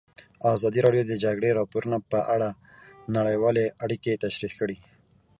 [0.55, 2.49] ازادي راډیو د د جګړې راپورونه په اړه
[3.15, 4.77] نړیوالې اړیکې تشریح کړي.